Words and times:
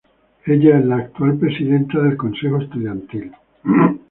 Ella 0.47 0.79
es 0.79 0.85
la 0.85 1.09
presidenta 1.39 1.99
del 2.01 2.17
consejo 2.17 2.59
estudiantil 2.59 3.31
actual. 3.63 3.99